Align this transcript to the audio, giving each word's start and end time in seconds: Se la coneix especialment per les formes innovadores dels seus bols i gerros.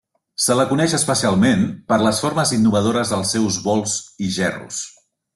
Se 0.43 0.53
la 0.59 0.63
coneix 0.69 0.93
especialment 0.99 1.65
per 1.93 1.99
les 2.05 2.21
formes 2.25 2.53
innovadores 2.57 3.11
dels 3.15 3.35
seus 3.37 3.59
bols 3.67 3.93
i 4.29 4.35
gerros. 4.39 4.81